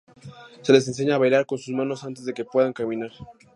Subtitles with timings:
[0.63, 3.11] Se les enseña a bailar con sus manos antes de que puedan caminar.